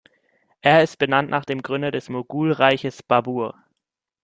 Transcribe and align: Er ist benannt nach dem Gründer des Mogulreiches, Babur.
Er 0.63 0.81
ist 0.81 0.97
benannt 0.97 1.29
nach 1.29 1.45
dem 1.45 1.61
Gründer 1.61 1.91
des 1.91 2.09
Mogulreiches, 2.09 3.03
Babur. 3.03 3.63